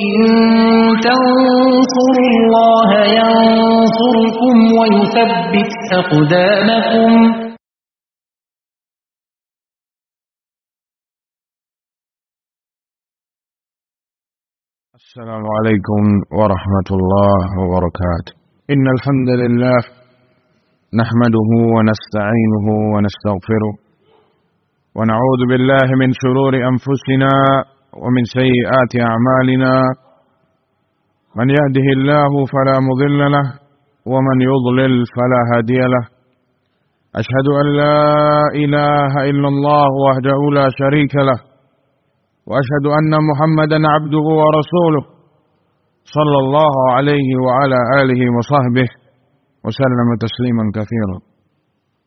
إن 0.00 0.16
تنصروا 1.04 2.28
الله 2.32 2.90
ينصركم 3.18 4.56
ويثبت 4.78 5.72
أقدامكم. 5.92 7.10
السلام 14.94 15.44
عليكم 15.56 16.02
ورحمة 16.38 16.88
الله 16.90 17.40
وبركاته. 17.60 18.32
إن 18.70 18.84
الحمد 18.96 19.30
لله 19.42 19.80
نحمده 21.00 21.50
ونستعينه 21.74 22.66
ونستغفره 22.94 23.72
ونعوذ 24.96 25.40
بالله 25.50 25.86
من 26.00 26.10
شرور 26.22 26.52
أنفسنا 26.70 27.32
ومن 27.96 28.24
سيئات 28.38 28.92
أعمالنا 29.10 29.72
من 31.36 31.48
يهده 31.50 31.86
الله 31.96 32.32
فلا 32.52 32.76
مضل 32.88 33.18
له 33.36 33.46
ومن 34.12 34.38
يضلل 34.50 35.04
فلا 35.16 35.40
هادي 35.52 35.80
له. 35.94 36.04
أشهد 37.20 37.46
أن 37.60 37.66
لا 37.82 38.00
إله 38.62 39.12
إلا 39.30 39.48
الله 39.48 39.88
وحده 40.06 40.40
لا 40.58 40.66
شريك 40.80 41.14
له 41.16 41.38
وأشهد 42.48 42.86
أن 42.98 43.12
محمدا 43.30 43.78
عبده 43.94 44.26
ورسوله 44.40 45.02
صلى 46.16 46.38
الله 46.44 46.74
عليه 46.96 47.28
وعلى 47.46 47.78
آله 48.00 48.20
وصحبه 48.36 48.88
وسلم 49.64 50.08
تسليما 50.24 50.64
كثيرا. 50.76 51.18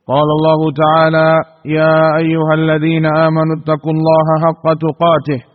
قال 0.08 0.28
الله 0.38 0.60
تعالى 0.84 1.30
يا 1.66 2.18
أيها 2.18 2.54
الذين 2.54 3.06
آمنوا 3.06 3.56
اتقوا 3.60 3.94
الله 3.98 4.26
حق 4.46 4.66
تقاته 4.86 5.55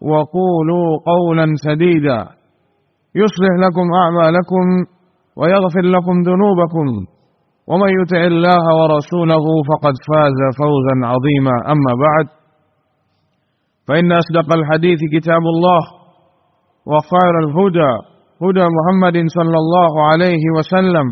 وقولوا 0.00 0.88
قولا 1.06 1.46
سديدا. 1.66 2.20
يصلح 3.14 3.52
لكم 3.64 3.86
أعمالكم 4.02 4.64
ويغفر 5.36 5.84
لكم 5.96 6.14
ذنوبكم. 6.28 6.86
ومن 7.66 7.90
يطع 8.00 8.22
الله 8.32 8.64
ورسوله 8.80 9.44
فقد 9.68 9.94
فاز 10.08 10.38
فوزا 10.60 10.94
عظيما. 11.12 11.54
أما 11.72 11.92
بعد 12.04 12.26
فإن 13.88 14.12
أصدق 14.12 14.54
الحديث 14.54 14.98
كتاب 15.14 15.42
الله 15.54 15.80
وخير 16.86 17.34
الهدى 17.44 17.92
هدى 18.44 18.66
محمد 18.76 19.16
صلى 19.36 19.58
الله 19.64 19.92
عليه 20.06 20.44
وسلم 20.56 21.06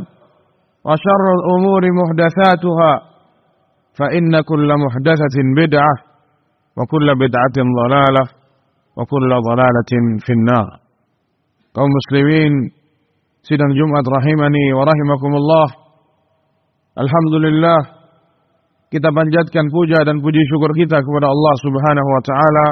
وشر 0.85 1.25
الأمور 1.39 1.83
محدثاتها 2.01 2.93
فإن 3.99 4.41
كل 4.41 4.69
محدثة 4.85 5.37
بدعة 5.57 5.95
وكل 6.79 7.15
بدعة 7.15 7.57
ضلالة. 7.83 8.38
وكل 8.98 9.32
ضلالة 9.50 9.92
في 10.26 10.32
النار 10.38 10.68
kaum 11.74 11.90
muslimin 11.90 12.70
sidang 13.42 13.74
Jumat 13.74 14.06
rahimani 14.06 14.78
wa 14.78 14.86
rahimakumullah 14.86 15.68
Alhamdulillah 16.94 17.80
kita 18.94 19.10
panjatkan 19.10 19.74
puja 19.74 20.06
dan 20.06 20.22
puji 20.22 20.38
syukur 20.54 20.70
kita 20.78 21.02
kepada 21.02 21.26
Allah 21.26 21.54
Subhanahu 21.66 22.10
wa 22.14 22.22
taala 22.22 22.68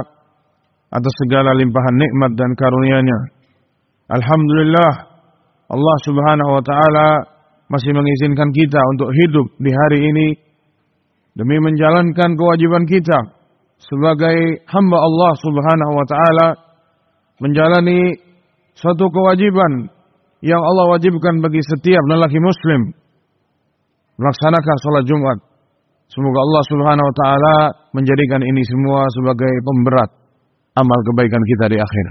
atas 0.94 1.14
segala 1.26 1.58
limpahan 1.58 1.98
nikmat 1.98 2.38
dan 2.38 2.54
karunia-Nya. 2.54 3.20
Alhamdulillah 4.14 4.92
Allah 5.74 5.98
Subhanahu 6.06 6.52
wa 6.54 6.62
taala 6.62 7.08
masih 7.74 7.98
mengizinkan 7.98 8.54
kita 8.54 8.78
untuk 8.94 9.10
hidup 9.10 9.48
di 9.58 9.72
hari 9.74 10.00
ini 10.06 10.28
demi 11.34 11.58
menjalankan 11.58 12.38
kewajiban 12.38 12.86
kita 12.86 13.35
sebagai 13.81 14.67
hamba 14.69 14.99
Allah 14.99 15.33
Subhanahu 15.41 15.93
wa 15.97 16.07
taala 16.09 16.47
menjalani 17.41 18.17
suatu 18.77 19.09
kewajiban 19.13 19.93
yang 20.41 20.61
Allah 20.61 20.97
wajibkan 20.97 21.41
bagi 21.45 21.61
setiap 21.61 22.03
lelaki 22.09 22.41
muslim 22.41 22.97
melaksanakan 24.17 24.77
salat 24.81 25.05
Jumat 25.05 25.39
Semoga 26.07 26.39
Allah 26.39 26.63
Subhanahu 26.71 27.07
wa 27.11 27.17
taala 27.19 27.57
menjadikan 27.91 28.39
ini 28.39 28.63
semua 28.63 29.11
sebagai 29.11 29.51
pemberat 29.67 30.11
amal 30.79 30.99
kebaikan 31.03 31.43
kita 31.43 31.65
di 31.75 31.79
akhir. 31.83 32.07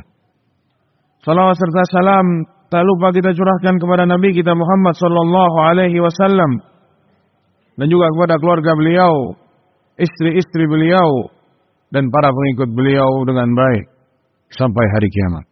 Salawat 1.23 1.55
serta 1.55 1.81
salam 1.95 2.27
tak 2.67 2.83
lupa 2.83 3.15
kita 3.15 3.31
curahkan 3.31 3.79
kepada 3.79 4.03
Nabi 4.03 4.35
kita 4.35 4.51
Muhammad 4.51 4.99
sallallahu 4.99 5.57
alaihi 5.63 6.03
wasallam 6.03 6.59
dan 7.79 7.87
juga 7.87 8.11
kepada 8.11 8.35
keluarga 8.35 8.71
beliau, 8.75 9.35
istri-istri 9.95 10.67
beliau 10.67 11.31
dan 11.95 12.11
para 12.11 12.27
pengikut 12.27 12.75
beliau 12.75 13.23
dengan 13.23 13.55
baik 13.55 13.87
sampai 14.51 14.83
hari 14.91 15.07
kiamat. 15.07 15.47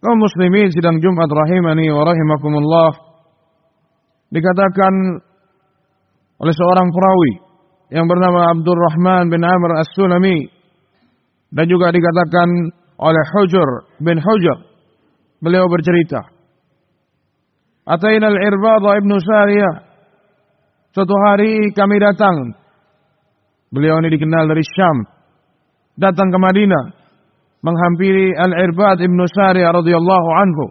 Kaum 0.00 0.16
muslimin 0.16 0.72
sidang 0.72 0.96
Jumat 1.04 1.28
rahimani 1.28 1.92
wa 1.92 2.08
rahimakumullah 2.08 2.92
dikatakan 4.32 4.94
oleh 6.40 6.54
seorang 6.56 6.88
perawi 6.88 7.32
yang 7.92 8.08
bernama 8.08 8.56
Abdul 8.56 8.80
Rahman 8.80 9.28
bin 9.28 9.44
Amr 9.44 9.76
As-Sulami 9.84 10.48
dan 11.52 11.68
juga 11.68 11.92
dikatakan 11.92 12.48
oleh 12.96 13.24
Hujur 13.36 13.68
bin 14.00 14.16
Hujur 14.16 14.58
beliau 15.44 15.68
bercerita 15.68 16.32
Ataina 17.84 18.32
al-Irbad 18.32 19.04
ibnu 19.04 19.20
Sariyah 19.20 19.74
suatu 20.96 21.14
hari 21.28 21.74
kami 21.74 21.98
datang. 21.98 22.54
Beliau 23.72 23.98
ini 24.04 24.12
dikenal 24.14 24.46
dari 24.46 24.62
Syam 24.62 25.21
datang 25.98 26.28
ke 26.32 26.38
Madinah 26.38 26.84
menghampiri 27.62 28.34
al-Irbad 28.34 29.00
ibnu 29.04 29.22
Sariyah 29.28 29.70
radhiyallahu 29.76 30.28
anhu 30.34 30.64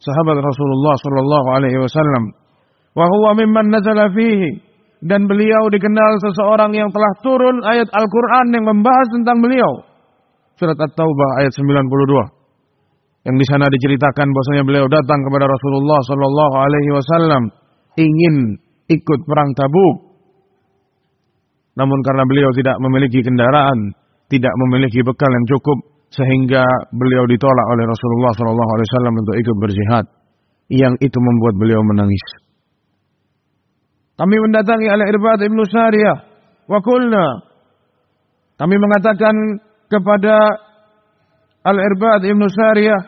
sahabat 0.00 0.38
Rasulullah 0.40 0.94
sallallahu 0.96 1.46
alaihi 1.56 1.78
wasallam 1.80 2.32
wa 2.96 3.04
huwa 3.06 3.36
mimman 3.36 3.68
nazala 3.68 4.08
fihi 4.10 4.70
dan 5.00 5.24
beliau 5.24 5.72
dikenal 5.72 6.20
seseorang 6.20 6.76
yang 6.76 6.92
telah 6.92 7.12
turun 7.24 7.64
ayat 7.64 7.88
Al-Qur'an 7.88 8.52
yang 8.52 8.68
membahas 8.68 9.08
tentang 9.16 9.40
beliau. 9.40 9.80
Surat 10.60 10.76
At-Taubah 10.76 11.40
ayat 11.40 11.56
92. 11.56 13.24
Yang 13.24 13.36
di 13.40 13.46
sana 13.48 13.64
diceritakan 13.72 14.28
bahwasanya 14.28 14.64
beliau 14.68 14.86
datang 14.92 15.24
kepada 15.24 15.48
Rasulullah 15.48 16.00
sallallahu 16.04 16.54
alaihi 16.56 16.90
wasallam 16.92 17.42
ingin 17.96 18.60
ikut 18.92 19.20
perang 19.24 19.56
Tabuk. 19.56 20.20
Namun 21.80 22.04
karena 22.04 22.28
beliau 22.28 22.52
tidak 22.52 22.76
memiliki 22.76 23.24
kendaraan, 23.24 23.96
tidak 24.30 24.54
memiliki 24.66 25.02
bekal 25.02 25.28
yang 25.28 25.46
cukup 25.50 25.78
sehingga 26.10 26.62
beliau 26.94 27.26
ditolak 27.26 27.66
oleh 27.74 27.84
Rasulullah 27.86 28.30
wasallam 28.34 29.14
untuk 29.18 29.34
ikut 29.34 29.56
berjihad. 29.58 30.04
Yang 30.70 31.02
itu 31.02 31.18
membuat 31.18 31.58
beliau 31.58 31.82
menangis. 31.82 32.22
Kami 34.14 34.36
mendatangi 34.38 34.86
Al-Irbad 34.86 35.42
Ibnu 35.42 35.62
Sariyah. 35.66 36.18
Wa 36.70 36.78
kulna. 36.78 37.26
Kami 38.54 38.76
mengatakan 38.78 39.34
kepada 39.90 40.36
Al-Irbad 41.66 42.22
Ibnu 42.22 42.46
Sariyah. 42.46 43.02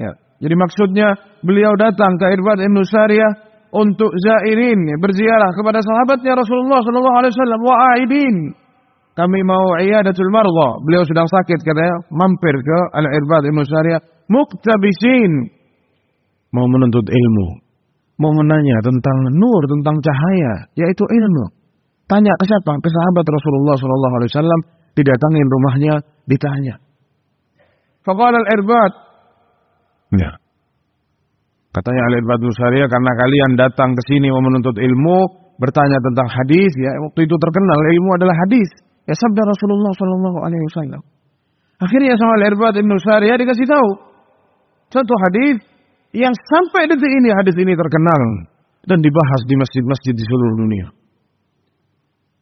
Ya. 0.00 0.16
Jadi 0.40 0.54
maksudnya 0.56 1.12
beliau 1.44 1.76
datang 1.76 2.16
ke 2.16 2.24
Irbad 2.32 2.64
Ibnu 2.64 2.80
Sariyah 2.88 3.32
untuk 3.74 4.14
zairin 4.16 4.78
berziarah 5.02 5.50
kepada 5.58 5.82
sahabatnya 5.82 6.38
Rasulullah 6.38 6.80
sallallahu 6.80 7.18
alaihi 7.20 7.32
wasallam 7.34 7.60
wa 7.60 7.76
aidin. 7.98 8.36
Kami 9.14 9.40
mau 9.46 9.78
iyadatul 9.78 10.30
marza. 10.34 10.68
Beliau 10.82 11.06
sedang 11.06 11.30
sakit 11.30 11.62
katanya, 11.62 12.02
mampir 12.10 12.54
ke 12.58 12.78
Al-Irbad 12.98 13.46
Ibnu 13.46 13.62
Sariyah 13.62 14.02
muktabisin 14.26 15.32
mau 16.50 16.66
menuntut 16.66 17.06
ilmu 17.06 17.64
mau 18.18 18.30
menanya 18.30 18.78
tentang 18.82 19.18
nur, 19.34 19.62
tentang 19.66 19.96
cahaya, 19.98 20.70
yaitu 20.78 21.02
ilmu. 21.02 21.50
Tanya 22.06 22.30
ke 22.38 22.44
siapa? 22.46 22.78
Ke 22.78 22.88
sahabat 22.92 23.26
Rasulullah 23.26 23.76
Sallallahu 23.80 24.14
Alaihi 24.20 24.30
Wasallam. 24.30 24.60
Didatangin 24.94 25.46
rumahnya, 25.50 25.94
ditanya. 26.30 26.78
Faqala 28.06 28.38
al-irbad. 28.38 28.92
Ya. 30.14 30.38
Katanya 31.74 32.02
al-irbad 32.12 32.38
Nusariya, 32.38 32.86
karena 32.86 33.12
kalian 33.18 33.50
datang 33.58 33.90
ke 33.98 34.02
sini 34.06 34.30
mau 34.30 34.38
menuntut 34.38 34.78
ilmu, 34.78 35.18
bertanya 35.58 35.98
tentang 35.98 36.30
hadis, 36.30 36.70
ya 36.78 36.94
waktu 37.02 37.26
itu 37.26 37.34
terkenal 37.34 37.78
ilmu 37.90 38.10
adalah 38.14 38.36
hadis. 38.46 38.70
Ya 39.04 39.14
sabda 39.14 39.42
Rasulullah 39.44 39.92
Sallallahu 39.92 40.38
Alaihi 40.40 40.64
Wasallam. 40.72 41.02
Akhirnya 41.82 42.16
sama 42.16 42.40
al-irbad 42.40 42.74
Ibn 42.80 42.92
Sariyah 42.96 43.36
dikasih 43.36 43.66
tahu 43.68 43.88
satu 44.94 45.14
hadis 45.28 45.60
yang 46.14 46.32
sampai 46.32 46.86
detik 46.86 47.10
ini 47.10 47.34
hadis 47.34 47.56
ini 47.58 47.74
terkenal 47.74 48.22
dan 48.86 48.98
dibahas 49.02 49.42
di 49.44 49.54
masjid-masjid 49.58 50.14
di 50.14 50.24
seluruh 50.24 50.56
dunia. 50.64 50.86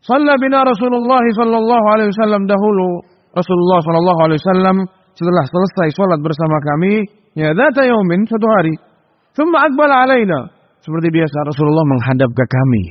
Salla 0.02 0.34
bina 0.36 0.66
Rasulullah 0.66 1.22
sallallahu 1.22 1.86
alaihi 1.94 2.10
wasallam 2.10 2.42
dahulu 2.50 3.06
Rasulullah 3.32 3.80
sallallahu 3.80 4.20
alaihi 4.26 4.40
wasallam 4.42 4.76
setelah 5.14 5.44
selesai 5.46 5.88
sholat 5.94 6.18
bersama 6.20 6.58
kami 6.74 7.06
ya 7.38 7.54
data 7.56 7.86
yaumin 7.86 8.26
satu 8.28 8.46
hari. 8.58 8.74
Thumma 9.32 9.64
akbala 9.64 10.04
alaina. 10.04 10.52
Seperti 10.82 11.08
biasa 11.14 11.36
Rasulullah 11.46 11.86
menghadap 11.86 12.30
ke 12.34 12.44
kami. 12.44 12.84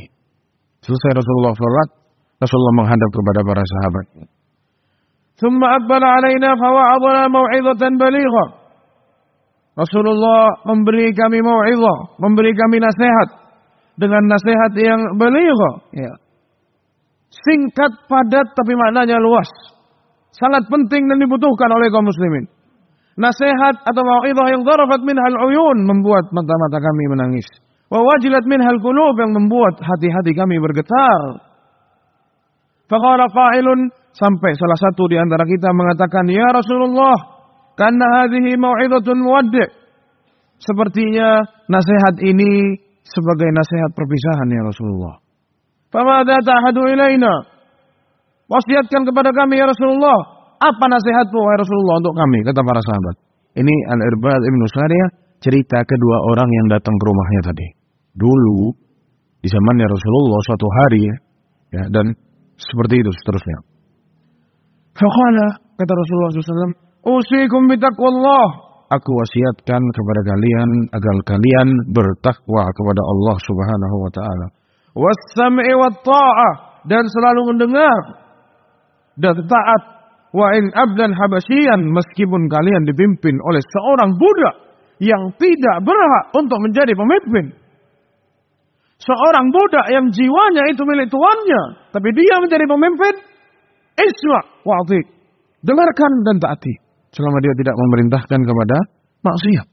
Selesai 0.81 1.11
Rasulullah 1.21 1.53
sholat, 1.53 1.89
Rasulullah 2.41 2.75
menghadap 2.81 3.09
kepada 3.13 3.39
para 3.45 3.61
sahabat. 3.61 4.05
Thumma 5.37 5.77
akbala 5.77 6.07
alaina 6.17 6.57
fawa'adana 6.57 7.29
mau'izatan 7.29 8.01
balighah. 8.01 8.49
Rasulullah 9.77 10.65
memberi 10.65 11.13
kami 11.13 11.39
mau'izah, 11.45 12.17
memberi 12.17 12.57
kami 12.57 12.81
nasihat 12.81 13.29
dengan 13.93 14.25
nasihat 14.25 14.73
yang 14.81 15.01
balighah, 15.21 15.73
ya. 15.93 16.13
Singkat, 17.31 18.09
padat 18.09 18.57
tapi 18.57 18.73
maknanya 18.75 19.21
luas. 19.21 19.47
Sangat 20.35 20.67
penting 20.67 21.07
dan 21.07 21.21
dibutuhkan 21.21 21.69
oleh 21.71 21.87
kaum 21.93 22.09
muslimin. 22.09 22.49
Nasihat 23.21 23.85
atau 23.85 24.01
mau'izah 24.01 24.47
yang 24.49 24.65
darafat 24.65 25.05
minhal 25.05 25.37
uyun 25.45 25.85
membuat 25.85 26.33
mata-mata 26.33 26.81
kami 26.81 27.03
menangis. 27.11 27.45
Wa 27.91 28.01
wajilat 28.01 28.47
minhal 28.49 28.81
qulub 28.81 29.15
yang 29.19 29.31
membuat 29.35 29.77
hati-hati 29.77 30.31
kami 30.33 30.57
bergetar. 30.57 31.50
Faqala 32.91 33.31
qa'ilun 33.31 33.87
sampai 34.11 34.51
salah 34.59 34.75
satu 34.75 35.07
di 35.07 35.15
antara 35.15 35.47
kita 35.47 35.71
mengatakan, 35.71 36.27
"Ya 36.27 36.51
Rasulullah, 36.51 37.15
karena 37.79 38.05
hadhihi 38.19 38.59
mau'izatun 38.59 39.17
muwaddi'." 39.23 39.71
Sepertinya 40.59 41.39
nasihat 41.71 42.19
ini 42.19 42.75
sebagai 43.07 43.47
nasihat 43.49 43.95
perpisahan 43.95 44.51
ya 44.51 44.61
Rasulullah. 44.67 45.23
Famada 45.87 46.37
ta'hadu 46.43 46.85
ilaina? 46.91 47.47
Wasiatkan 48.51 49.07
kepada 49.07 49.31
kami 49.31 49.57
ya 49.57 49.65
Rasulullah. 49.71 50.19
Apa 50.59 50.85
nasihatmu 50.91 51.39
ya 51.39 51.57
Rasulullah 51.63 51.95
untuk 52.03 52.13
kami? 52.13 52.43
Kata 52.43 52.61
para 52.61 52.83
sahabat. 52.83 53.15
Ini 53.57 53.75
Al-Irbad 53.89 54.41
Ibn 54.43 54.61
Sariyah 54.67 55.09
cerita 55.41 55.81
kedua 55.81 56.17
orang 56.29 56.49
yang 56.51 56.67
datang 56.69 56.93
ke 56.93 57.03
rumahnya 57.07 57.41
tadi. 57.51 57.67
Dulu 58.13 58.69
di 59.41 59.47
zamannya 59.49 59.87
Rasulullah 59.89 60.39
suatu 60.45 60.67
hari 60.69 61.01
ya 61.73 61.83
dan 61.89 62.13
seperti 62.69 63.01
itu 63.01 63.11
seterusnya. 63.21 63.57
Faqala 64.93 65.47
kata 65.79 65.91
Rasulullah 65.91 66.29
SAW, 66.35 66.77
Usikum 67.01 67.65
bitaqwallah. 67.65 68.69
Aku 68.91 69.09
wasiatkan 69.15 69.81
kepada 69.95 70.21
kalian 70.27 70.69
agar 70.91 71.15
kalian 71.23 71.67
bertakwa 71.95 72.67
kepada 72.75 73.01
Allah 73.01 73.37
Subhanahu 73.39 73.97
wa 74.03 74.11
taala 74.11 74.47
was-sam'i 74.95 75.71
wat-ta'ah 75.71 76.83
dan 76.87 77.03
selalu 77.07 77.55
mendengar 77.55 77.99
dan 79.15 79.35
taat 79.47 79.81
wa 80.31 80.47
in 80.55 80.71
abdan 80.75 81.11
habasyian 81.15 81.91
meskipun 81.91 82.47
kalian 82.51 82.83
dipimpin 82.87 83.35
oleh 83.43 83.63
seorang 83.63 84.15
budak 84.15 84.55
yang 85.01 85.31
tidak 85.39 85.77
berhak 85.81 86.25
untuk 86.37 86.59
menjadi 86.61 86.93
pemimpin. 86.93 87.45
Seorang 89.01 89.49
budak 89.49 89.85
yang 89.89 90.05
jiwanya 90.13 90.63
itu 90.69 90.85
milik 90.85 91.09
tuannya, 91.09 91.89
tapi 91.89 92.09
dia 92.13 92.37
menjadi 92.37 92.65
pemimpin, 92.69 93.13
iswa 93.97 94.39
wa'ati. 94.61 95.01
Dengarkan 95.65 96.11
dan 96.25 96.37
taati 96.37 96.73
selama 97.13 97.37
dia 97.41 97.53
tidak 97.57 97.75
memerintahkan 97.77 98.39
kepada 98.45 98.77
maksiat. 99.25 99.67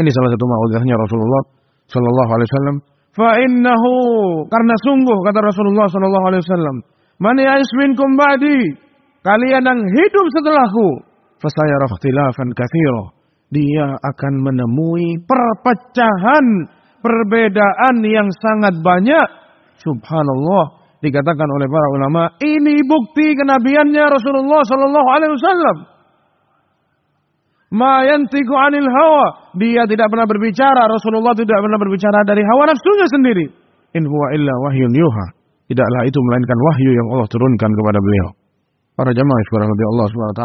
Ini 0.00 0.10
salah 0.12 0.30
satu 0.32 0.44
ma'udhahnya 0.44 0.94
Rasulullah 0.96 1.42
sallallahu 1.88 2.30
alaihi 2.34 2.48
wasallam 2.50 2.76
Fa'innahu 3.14 3.92
karena 4.50 4.74
sungguh 4.82 5.18
kata 5.22 5.38
Rasulullah 5.38 5.86
sallallahu 5.86 6.26
alaihi 6.34 6.42
wasallam, 6.42 6.76
"Man 7.22 7.38
ya'ish 7.38 7.70
minkum 7.78 8.18
ba'di?" 8.18 8.74
Kalian 9.22 9.62
yang 9.62 9.80
hidup 9.86 10.26
setelahku, 10.34 10.88
fasayara 11.38 11.86
ikhtilafan 11.88 12.50
katsira. 12.52 13.14
Dia 13.54 13.86
akan 14.02 14.34
menemui 14.42 15.22
perpecahan, 15.22 16.46
perbedaan 17.04 18.00
yang 18.00 18.32
sangat 18.32 18.80
banyak. 18.80 19.28
Subhanallah, 19.84 20.80
dikatakan 21.04 21.44
oleh 21.44 21.68
para 21.68 21.86
ulama, 21.92 22.22
ini 22.40 22.80
bukti 22.88 23.36
kenabiannya 23.36 24.04
Rasulullah 24.08 24.64
sallallahu 24.64 25.08
alaihi 25.12 25.32
wasallam. 25.36 25.76
Ma 27.74 28.06
yantiku 28.06 28.54
anil 28.56 28.86
hawa. 28.86 29.52
Dia 29.58 29.82
tidak 29.90 30.06
pernah 30.08 30.24
berbicara. 30.30 30.86
Rasulullah 30.86 31.34
tidak 31.34 31.58
pernah 31.58 31.76
berbicara 31.76 32.22
dari 32.22 32.40
hawa 32.46 32.70
nafsunya 32.70 33.06
sendiri. 33.10 33.46
In 33.98 34.06
huwa 34.06 34.30
illa 34.30 34.54
wahyun 34.62 34.94
yuha. 34.94 35.26
Tidaklah 35.66 36.06
itu 36.06 36.18
melainkan 36.22 36.58
wahyu 36.70 36.90
yang 36.94 37.06
Allah 37.18 37.26
turunkan 37.26 37.70
kepada 37.74 37.98
beliau. 37.98 38.28
Para 38.94 39.10
jamaah 39.10 39.42
sekarang 39.50 39.68
Allah 39.74 40.06
SWT. 40.06 40.42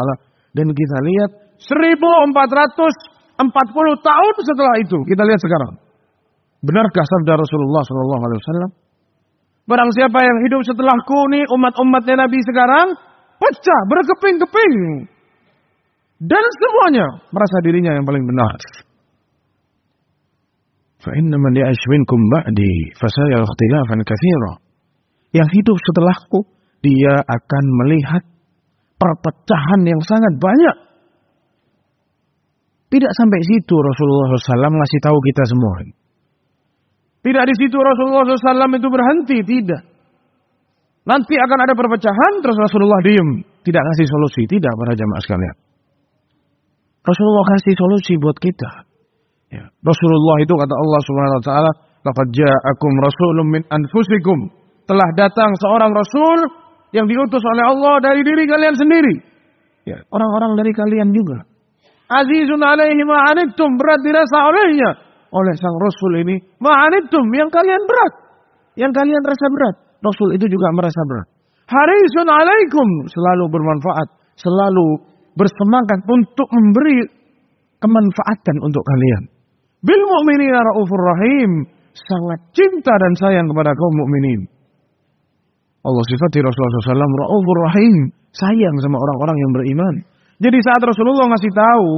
Dan 0.58 0.66
kita 0.74 0.96
lihat 1.06 1.30
1440 1.70 3.46
tahun 4.02 4.34
setelah 4.42 4.74
itu. 4.82 4.98
Kita 5.06 5.22
lihat 5.22 5.38
sekarang. 5.38 5.89
Benarkah 6.65 7.05
sabda 7.05 7.37
Rasulullah 7.37 7.83
SAW? 7.85 8.73
Barang 9.65 9.89
siapa 9.93 10.17
yang 10.21 10.37
hidup 10.45 10.61
setelahku 10.65 11.19
nih 11.33 11.45
umat-umatnya 11.49 12.25
Nabi 12.25 12.37
sekarang 12.45 12.93
pecah 13.41 13.81
berkeping-keping 13.89 14.73
dan 16.21 16.43
semuanya 16.57 17.07
merasa 17.33 17.57
dirinya 17.65 17.91
yang 17.97 18.05
paling 18.07 18.23
benar. 18.23 18.55
فَإِنَّ 21.05 21.29
مَنْ 21.29 21.53
يَعِشْ 21.53 21.81
مِنْكُمْ 21.85 22.19
بَعْدِي 22.33 22.75
فَسَيَرَ 22.97 23.41
اخْتِلَافًا 23.45 23.95
كَثِيرًا 24.09 24.53
Yang 25.37 25.49
hidup 25.61 25.77
setelahku, 25.77 26.39
dia 26.81 27.21
akan 27.21 27.63
melihat 27.85 28.23
perpecahan 28.97 29.85
yang 29.85 30.01
sangat 30.01 30.33
banyak. 30.41 30.77
Tidak 32.89 33.11
sampai 33.11 33.39
situ 33.43 33.75
Rasulullah 33.75 34.33
SAW 34.33 34.79
ngasih 34.81 34.99
tahu 35.03 35.17
kita 35.19 35.43
semua. 35.45 35.73
tidak 37.20 37.44
di 37.44 37.54
situ 37.60 37.76
Rasulullah 37.76 38.24
SAW 38.24 38.80
itu 38.80 38.88
berhenti, 38.88 39.38
tidak. 39.44 39.82
Nanti 41.04 41.36
akan 41.36 41.58
ada 41.68 41.74
perpecahan, 41.76 42.40
terus 42.40 42.56
Rasulullah 42.56 43.00
diem. 43.04 43.44
Tidak 43.60 43.82
ngasih 43.82 44.06
solusi, 44.08 44.48
tidak 44.48 44.72
para 44.72 44.96
jamaah 44.96 45.20
sekalian. 45.20 45.56
Rasulullah 47.00 47.44
kasih 47.56 47.74
solusi 47.76 48.14
buat 48.20 48.36
kita. 48.36 48.70
Ya. 49.50 49.64
Rasulullah 49.82 50.36
itu 50.40 50.52
kata 50.52 50.74
Allah 50.76 51.00
Subhanahu 51.04 51.38
wa 51.40 51.44
taala, 51.44 51.70
"Laqad 52.06 52.28
ja'akum 52.30 52.92
rasulun 53.04 53.46
min 53.48 53.62
anfusikum." 53.68 54.38
Telah 54.88 55.08
datang 55.16 55.50
seorang 55.60 55.92
rasul 55.92 56.38
yang 56.96 57.06
diutus 57.08 57.42
oleh 57.42 57.64
Allah 57.68 57.94
dari 58.04 58.20
diri 58.22 58.44
kalian 58.46 58.76
sendiri. 58.76 59.14
Ya, 59.88 59.98
orang-orang 60.12 60.60
dari 60.60 60.72
kalian 60.76 61.10
juga. 61.10 61.46
Azizun 62.10 62.60
alaihi 62.60 63.02
ma'anittum, 63.06 63.78
berat 63.78 64.00
dirasa 64.02 64.38
olehnya. 64.50 65.09
Oleh 65.30 65.54
sang 65.54 65.76
rasul 65.78 66.26
ini, 66.26 66.36
ma'anittum, 66.58 67.26
yang 67.30 67.50
kalian 67.54 67.82
berat. 67.86 68.12
Yang 68.74 68.92
kalian 68.98 69.22
rasa 69.22 69.46
berat. 69.50 69.76
Rasul 70.02 70.34
itu 70.34 70.46
juga 70.50 70.74
merasa 70.74 71.00
berat. 71.06 71.28
Harisun 71.70 72.26
alaikum, 72.26 72.88
selalu 73.06 73.44
bermanfaat. 73.46 74.08
Selalu 74.34 75.06
bersemangat 75.38 76.02
untuk 76.10 76.48
memberi 76.50 77.06
kemanfaatan 77.78 78.56
untuk 78.58 78.82
kalian. 78.82 79.22
Bil 79.80 80.02
mu'minina 80.02 80.60
raufur 80.60 81.02
rahim, 81.14 81.64
sangat 81.94 82.40
cinta 82.52 82.92
dan 82.98 83.12
sayang 83.16 83.46
kepada 83.48 83.70
kaum 83.72 83.94
mukminin. 83.96 84.50
Allah 85.80 86.04
sifati 86.04 86.44
Rasulullah 86.44 86.92
SAW 86.92 87.20
raufur 87.24 87.58
rahim, 87.72 88.12
sayang 88.36 88.76
sama 88.84 89.00
orang-orang 89.00 89.36
yang 89.40 89.50
beriman. 89.56 89.94
Jadi 90.40 90.58
saat 90.60 90.82
Rasulullah 90.84 91.32
ngasih 91.32 91.52
tahu 91.52 91.88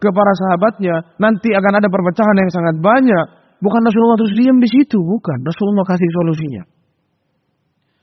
ke 0.00 0.08
para 0.10 0.32
sahabatnya, 0.32 1.14
nanti 1.20 1.52
akan 1.52 1.72
ada 1.76 1.88
perpecahan 1.92 2.36
yang 2.40 2.50
sangat 2.50 2.76
banyak. 2.80 3.26
Bukan 3.60 3.80
Rasulullah 3.84 4.16
terus 4.16 4.34
diam 4.40 4.56
di 4.56 4.68
situ, 4.72 4.96
bukan. 4.96 5.44
Rasulullah 5.44 5.84
kasih 5.84 6.08
solusinya. 6.08 6.64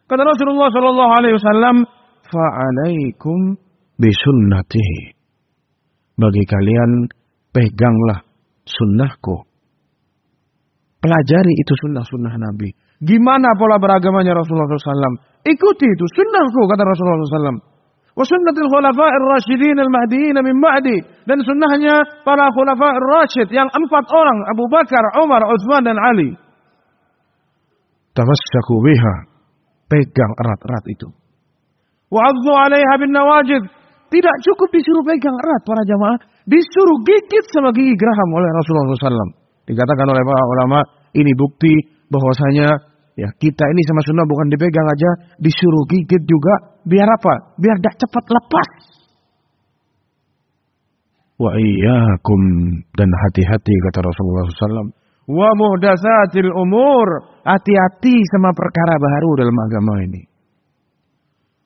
Kata 0.08 0.24
Rasulullah 0.24 0.70
Shallallahu 0.70 1.12
Alaihi 1.18 1.36
Wasallam, 1.36 1.76
"Fa'alaikum 2.30 3.58
bisunnatihi. 3.98 5.18
Bagi 6.18 6.44
kalian 6.46 7.10
peganglah 7.54 8.26
sunnahku. 8.66 9.46
Pelajari 10.98 11.54
itu 11.54 11.74
sunnah-sunnah 11.86 12.34
Nabi. 12.42 12.74
Gimana 12.98 13.54
pola 13.54 13.78
beragamanya 13.78 14.34
Rasulullah 14.34 14.66
SAW? 14.66 15.22
Ikuti 15.46 15.86
itu 15.86 16.06
sunnahku 16.10 16.66
kata 16.66 16.82
Rasulullah 16.82 17.22
SAW. 17.22 17.77
Wa 18.18 18.26
sunnatil 18.26 18.66
khulafa'ir 18.66 19.24
rasyidin 19.38 19.78
al-mahdiin 19.78 20.38
min 20.42 20.58
ba'di. 20.58 20.98
Dan 21.30 21.38
sunnahnya 21.46 22.26
para 22.26 22.50
khulafa'ir 22.50 23.06
rasyid 23.14 23.48
yang 23.54 23.70
empat 23.70 24.06
orang. 24.10 24.38
Abu 24.50 24.66
Bakar, 24.74 25.06
Umar, 25.22 25.46
Uthman 25.46 25.86
dan 25.86 26.02
Ali. 26.02 26.34
Tamassaku 28.18 28.76
biha. 28.82 29.16
Pegang 29.86 30.34
erat-erat 30.42 30.86
itu. 30.90 31.08
Wa'adzu 32.10 32.52
alaiha 32.52 32.94
bin 32.98 33.14
nawajid 33.14 33.64
tidak 34.08 34.36
cukup 34.44 34.70
disuruh 34.72 35.04
pegang 35.04 35.36
erat 35.36 35.62
para 35.68 35.84
jamaah. 35.84 36.18
disuruh 36.48 37.04
gigit 37.04 37.46
sama 37.52 37.76
gigi 37.76 37.92
geraham 38.00 38.30
oleh 38.32 38.48
Rasulullah 38.56 38.96
SAW. 38.96 39.36
Dikatakan 39.68 40.08
oleh 40.08 40.24
para 40.24 40.44
ulama, 40.48 40.80
ini 41.12 41.32
bukti 41.36 41.76
bahwasanya 42.08 42.72
ya 43.18 43.34
kita 43.34 43.64
ini 43.74 43.82
sama 43.90 44.02
sunnah 44.06 44.26
bukan 44.30 44.48
dipegang 44.54 44.86
aja, 44.86 45.10
disuruh 45.42 45.84
gigit 45.90 46.24
juga. 46.24 46.78
Biar 46.86 47.10
apa? 47.10 47.58
Biar 47.58 47.82
dah 47.82 47.94
cepat 47.98 48.26
lepas. 48.30 48.70
Wa 51.38 51.54
iyyakum 51.54 52.42
dan 52.94 53.10
hati-hati 53.10 53.74
kata 53.90 54.00
Rasulullah 54.06 54.46
SAW. 54.50 54.94
Wa 55.28 55.50
muhdasatil 55.58 56.50
umur. 56.50 57.42
Hati-hati 57.44 58.16
sama 58.34 58.56
perkara 58.56 58.96
baru 58.98 59.32
dalam 59.44 59.58
agama 59.66 59.94
ini. 60.06 60.22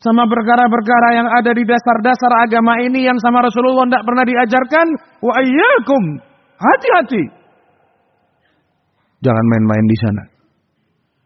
Sama 0.01 0.25
perkara-perkara 0.25 1.07
yang 1.13 1.29
ada 1.29 1.53
di 1.53 1.61
dasar-dasar 1.61 2.49
agama 2.49 2.81
ini 2.81 3.05
yang 3.05 3.21
sama 3.21 3.45
Rasulullah 3.45 3.85
tidak 3.85 4.03
pernah 4.09 4.25
diajarkan. 4.25 4.87
Wa 5.21 5.33
iyyakum. 5.45 6.03
Hati-hati. 6.57 7.23
Jangan 9.21 9.45
main-main 9.45 9.85
di 9.85 9.97
sana. 10.01 10.30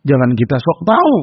Jangan 0.05 0.31
kita 0.37 0.55
sok 0.61 0.79
tahu. 0.85 1.17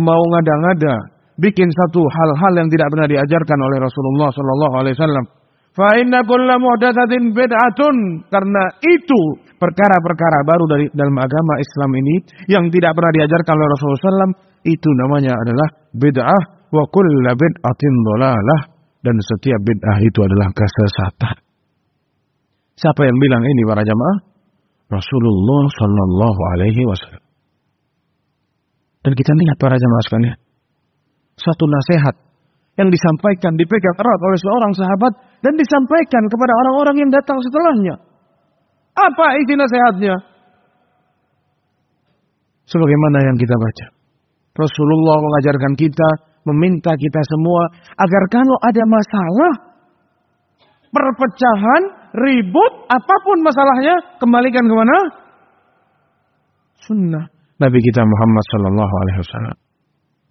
Mau 0.00 0.22
ngada-ngada. 0.32 0.96
Bikin 1.36 1.68
satu 1.68 2.00
hal-hal 2.08 2.52
yang 2.64 2.68
tidak 2.72 2.88
pernah 2.92 3.08
diajarkan 3.08 3.58
oleh 3.60 3.78
Rasulullah 3.80 4.28
Sallallahu 4.32 4.74
Alaihi 4.80 4.96
Wasallam. 4.96 5.24
Fa 5.72 5.88
inna 5.96 6.20
kulla 6.28 6.60
muhdatsatin 6.60 7.32
bid'atun 7.32 7.96
karena 8.28 8.62
itu 8.84 9.20
perkara-perkara 9.56 10.44
baru 10.44 10.64
dari 10.68 10.86
dalam 10.92 11.16
agama 11.16 11.56
Islam 11.56 11.90
ini 11.96 12.14
yang 12.52 12.68
tidak 12.68 12.92
pernah 12.92 13.12
diajarkan 13.16 13.56
oleh 13.56 13.68
Rasulullah 13.72 14.04
SAW 14.04 14.36
itu 14.68 14.88
namanya 15.00 15.32
adalah 15.32 15.68
bid'ah 15.96 16.42
wa 16.76 16.84
kulla 16.92 17.32
bid'atin 17.32 17.94
dhalalah 18.04 18.60
dan 19.00 19.16
setiap 19.16 19.60
bid'ah 19.64 19.98
itu 20.04 20.20
adalah 20.20 20.52
kesesatan. 20.52 21.40
Siapa 22.76 23.08
yang 23.08 23.16
bilang 23.16 23.40
ini 23.40 23.62
para 23.64 23.80
jamaah? 23.80 24.18
Rasulullah 24.92 25.62
Sallallahu 25.72 26.40
Alaihi 26.52 26.84
Wasallam. 26.84 27.21
Dan 29.02 29.12
kita 29.18 29.34
lihat 29.34 29.58
para 29.58 29.74
jamaah 29.74 30.04
sekalian, 30.06 30.38
satu 31.34 31.64
nasihat 31.66 32.14
yang 32.78 32.88
disampaikan 32.88 33.58
dipegang 33.58 33.98
erat 33.98 34.20
oleh 34.22 34.38
seorang 34.38 34.72
sahabat 34.78 35.12
dan 35.42 35.58
disampaikan 35.58 36.24
kepada 36.30 36.52
orang-orang 36.54 36.96
yang 37.02 37.10
datang 37.10 37.42
setelahnya. 37.42 37.98
Apa 38.94 39.42
isi 39.42 39.58
nasihatnya? 39.58 40.14
Sebagaimana 42.70 43.18
yang 43.26 43.36
kita 43.36 43.58
baca. 43.58 43.86
Rasulullah 44.54 45.18
mengajarkan 45.18 45.74
kita, 45.74 46.08
meminta 46.46 46.94
kita 46.94 47.20
semua 47.26 47.74
agar 47.98 48.22
kalau 48.30 48.56
ada 48.62 48.84
masalah, 48.86 49.52
perpecahan, 50.94 51.82
ribut, 52.22 52.72
apa 52.86 53.14
pun 53.26 53.42
masalahnya, 53.42 54.16
kembalikan 54.22 54.62
ke 54.62 54.74
mana? 54.78 54.96
Sunnah 56.86 57.41
Nabi 57.57 57.79
kita 57.81 58.01
Muhammad 58.05 58.43
Sallallahu 58.53 58.93
Alaihi 59.01 59.19
Wasallam. 59.25 59.57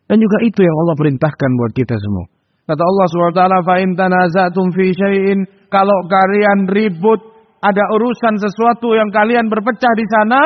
Dan 0.07 0.17
juga 0.23 0.39
itu 0.47 0.61
yang 0.63 0.77
Allah 0.87 0.95
perintahkan 0.95 1.51
buat 1.59 1.73
kita 1.75 1.95
semua. 1.99 2.27
Kata 2.67 2.83
Allah 2.83 3.07
SWT, 3.07 3.41
فَإِنْ 3.63 3.89
تَنَازَعْتُمْ 3.95 4.67
فِي 4.75 4.87
شَيْءٍ 4.95 5.27
Kalau 5.71 5.99
kalian 6.11 6.67
ribut, 6.67 7.23
ada 7.63 7.83
urusan 7.95 8.39
sesuatu 8.43 8.95
yang 8.95 9.11
kalian 9.11 9.47
berpecah 9.51 9.93
di 9.95 10.07
sana, 10.11 10.41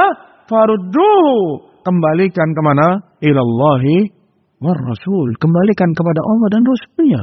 farudduhu. 0.48 1.68
Kembalikan 1.80 2.52
kemana? 2.52 3.16
Ilallahi 3.24 4.12
war 4.60 4.76
Rasul. 4.76 5.32
Kembalikan 5.40 5.96
kepada 5.96 6.20
Allah 6.20 6.48
dan 6.52 6.62
Rasulnya. 6.64 7.22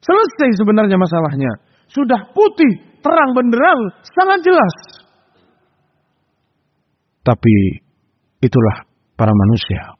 Selesai 0.00 0.56
sebenarnya 0.56 0.96
masalahnya. 0.96 1.52
Sudah 1.92 2.32
putih, 2.32 3.00
terang 3.04 3.36
benderang, 3.36 3.80
sangat 4.16 4.48
jelas. 4.48 4.74
Tapi 7.21 7.55
itulah 8.41 8.77
para 9.13 9.29
manusia. 9.29 9.93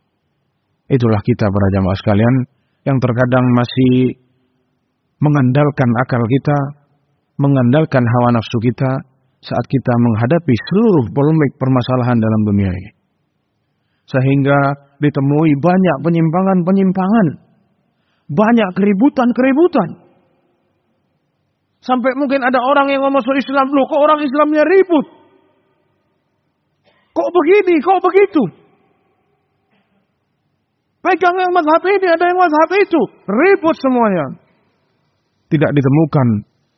Itulah 0.90 1.22
kita 1.22 1.46
para 1.48 1.68
jamaah 1.72 1.98
sekalian 2.02 2.36
yang 2.84 2.98
terkadang 2.98 3.46
masih 3.54 4.18
mengandalkan 5.22 5.90
akal 6.02 6.20
kita, 6.26 6.58
mengandalkan 7.38 8.02
hawa 8.02 8.34
nafsu 8.34 8.58
kita 8.60 9.06
saat 9.42 9.66
kita 9.70 9.94
menghadapi 10.02 10.54
seluruh 10.70 11.06
polemik 11.14 11.58
permasalahan 11.62 12.18
dalam 12.18 12.42
dunia 12.46 12.70
ini. 12.74 12.92
Sehingga 14.10 14.60
ditemui 14.98 15.52
banyak 15.62 15.98
penyimpangan-penyimpangan, 16.04 17.28
banyak 18.34 18.70
keributan-keributan. 18.74 19.90
Sampai 21.82 22.14
mungkin 22.18 22.46
ada 22.46 22.62
orang 22.62 22.94
yang 22.94 23.02
masuk 23.10 23.34
Islam, 23.38 23.70
loh 23.74 23.86
kok 23.90 24.02
orang 24.02 24.22
Islamnya 24.22 24.62
ribut? 24.66 25.21
Kok 27.12 27.30
begini, 27.36 27.76
kok 27.84 28.00
begitu? 28.00 28.44
Pegang 31.02 31.34
yang 31.34 31.52
mazhab 31.52 31.82
ini, 31.90 32.08
ada 32.08 32.30
yang 32.30 32.38
mazhab 32.38 32.70
itu. 32.78 33.02
Ribut 33.26 33.76
semuanya. 33.82 34.38
Tidak 35.50 35.72
ditemukan 35.74 36.28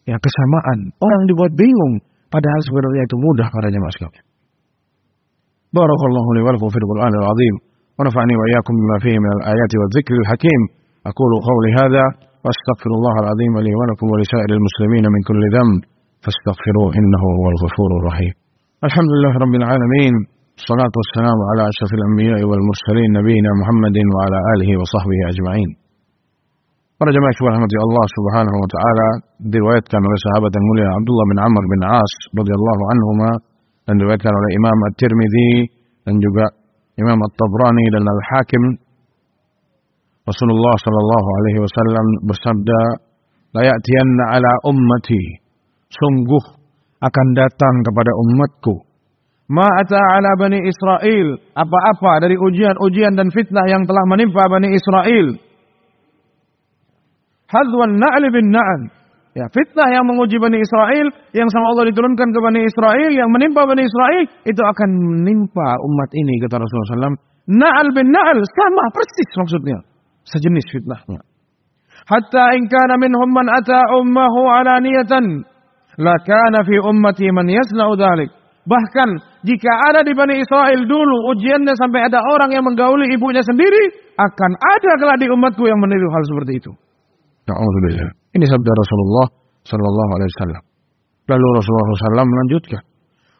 ya 0.09 0.15
kesamaan. 0.17 0.95
Orang 0.97 1.27
dibuat 1.27 1.51
bingung. 1.53 1.99
Padahal 2.31 2.61
sebenarnya 2.65 3.05
itu 3.05 3.15
mudah 3.19 3.45
para 3.51 3.69
jemaah 3.69 3.93
sekalian. 3.93 4.25
Barakallahu 5.69 6.29
li 6.33 6.41
wa 6.41 6.51
lakum 6.55 6.69
fil 6.73 6.81
Qur'an 6.81 7.13
al-azim. 7.13 7.55
Wa 7.93 8.09
nafa'ani 8.09 8.33
wa 8.33 8.45
iyyakum 8.49 8.73
bima 8.73 8.97
fihi 9.05 9.17
min 9.21 9.31
al-ayati 9.37 9.75
wa 9.77 9.85
dzikri 9.93 10.17
al-hakim. 10.17 10.61
Aqulu 11.05 11.35
qawli 11.43 11.69
hadha 11.77 12.05
wa 12.41 12.49
astaghfirullah 12.49 13.15
al-azim 13.27 13.51
wa 13.53 13.61
lakum 13.91 14.09
wa 14.09 14.17
li 14.17 14.25
sa'iril 14.25 14.57
muslimin 14.57 15.05
min 15.05 15.21
kulli 15.29 15.49
الحمد 18.89 19.11
لله 19.15 19.33
رب 19.43 19.55
العالمين 19.61 20.13
الصلاة 20.59 20.93
والسلام 20.99 21.37
على 21.49 21.61
أشرف 21.71 21.91
الأنبياء 21.99 22.39
والمرسلين 22.49 23.09
نبينا 23.19 23.51
محمد 23.61 23.97
وعلى 24.13 24.39
آله 24.53 24.69
وصحبه 24.81 25.19
أجمعين. 25.31 25.69
ورد 26.99 27.15
معك 27.25 27.39
رحمة 27.51 27.73
الله 27.87 28.05
سبحانه 28.17 28.53
وتعالى 28.63 29.07
رواية 29.63 29.85
كان 29.91 30.03
لصحابة 30.13 30.53
المولى 30.59 30.85
عبد 30.97 31.09
الله 31.11 31.25
بن 31.31 31.37
عمرو 31.45 31.67
بن 31.73 31.81
عاص 31.91 32.13
رضي 32.39 32.53
الله 32.59 32.79
عنهما 32.91 33.29
dan 33.87 33.93
diriwayatkan 33.99 34.31
كان 34.31 34.35
الإمام 34.51 34.79
الترمذي 34.91 35.51
أن 36.09 36.15
dan 36.23 36.47
إمام 37.03 37.19
الطبراني 37.29 37.85
لنا 37.95 38.11
الحاكم. 38.17 38.63
رسول 40.31 40.49
الله 40.55 40.73
صلى 40.85 40.99
الله 41.03 41.25
عليه 41.37 41.55
وسلم 41.63 42.05
بسبدا 42.27 42.83
لا 43.55 43.61
يأتين 43.69 44.07
على 44.31 44.51
أمتي 44.71 45.25
ummati 46.03 46.62
akan 47.03 47.27
datang 47.35 47.75
kepada 47.83 48.11
umatku 48.15 48.93
Ma'ata 49.51 49.99
ala 49.99 50.39
Bani 50.39 50.59
Israel. 50.63 51.35
Apa-apa 51.51 52.23
dari 52.23 52.39
ujian-ujian 52.39 53.19
dan 53.19 53.27
fitnah 53.27 53.67
yang 53.67 53.83
telah 53.83 54.07
menimpa 54.07 54.47
Bani 54.47 54.71
Israel. 54.71 55.35
Hadwan 57.51 57.99
na'li 57.99 58.27
bin 58.31 58.49
na'an. 58.49 58.81
Ya, 59.33 59.49
fitnah 59.49 59.89
yang 59.91 60.05
menguji 60.07 60.37
Bani 60.39 60.61
Israel, 60.61 61.09
yang 61.33 61.49
sama 61.49 61.73
Allah 61.73 61.89
diturunkan 61.89 62.29
ke 62.31 62.39
Bani 62.39 62.61
Israel, 62.69 63.11
yang 63.11 63.29
menimpa 63.33 63.65
Bani 63.65 63.83
Israel, 63.83 64.23
itu 64.45 64.61
akan 64.61 64.89
menimpa 65.19 65.67
umat 65.81 66.09
ini, 66.13 66.37
kata 66.45 66.61
Rasulullah 66.61 67.13
SAW. 67.13 67.21
Na'al 67.49 67.89
bin 67.91 68.13
na'al, 68.13 68.39
sama 68.39 68.85
persis 68.93 69.29
maksudnya. 69.35 69.77
Sejenis 70.23 70.65
fitnahnya. 70.71 71.21
Hatta 72.07 72.55
in 72.55 72.69
kana 72.71 72.95
minhum 72.95 73.29
man 73.33 73.49
ata 73.51 73.91
ummahu 73.99 74.47
alaniyatan, 74.47 75.45
lakana 75.97 76.65
fi 76.65 76.75
ummati 76.79 77.27
man 77.29 77.47
yasna'u 77.49 77.93
dhalik. 77.97 78.29
Bahkan 78.63 79.09
jika 79.43 79.71
ada 79.91 80.07
di 80.07 80.15
Bani 80.15 80.39
Israel 80.39 80.87
dulu 80.87 81.35
ujiannya 81.35 81.75
sampai 81.75 82.07
ada 82.07 82.23
orang 82.23 82.55
yang 82.55 82.63
menggauli 82.63 83.11
ibunya 83.11 83.43
sendiri, 83.43 84.15
akan 84.15 84.51
ada 84.55 84.91
kelak 85.03 85.19
di 85.19 85.27
umatku 85.27 85.67
yang 85.67 85.79
meniru 85.83 86.07
hal 86.15 86.23
seperti 86.23 86.63
itu. 86.63 86.71
Alhamdulillah. 87.51 88.15
Ini 88.39 88.45
sabda 88.47 88.71
Rasulullah 88.71 89.27
Sallallahu 89.67 90.11
Alaihi 90.15 90.31
Wasallam. 90.31 90.63
Lalu 91.23 91.47
Rasulullah 91.55 91.87
SAW 92.23 92.27
melanjutkan, 92.27 92.81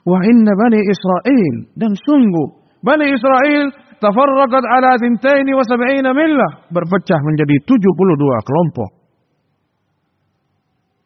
Wa 0.04 0.20
inna 0.28 0.52
Bani 0.56 0.80
Israel 0.84 1.56
dan 1.80 1.92
sungguh 1.96 2.48
Bani 2.84 3.08
Israel 3.16 3.72
tafarraqat 4.04 4.64
ala 4.68 5.00
tintaini 5.00 5.56
wa 5.56 5.64
sab'ina 5.64 6.12
millah 6.12 6.68
berpecah 6.68 7.20
menjadi 7.24 7.64
72 7.64 7.80
kelompok. 8.44 8.90